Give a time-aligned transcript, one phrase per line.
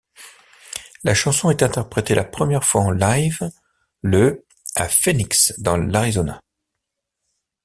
[1.03, 3.47] La chanson est interprétée la première fois en live
[4.01, 6.41] le à Phoenix dans l'Arizona.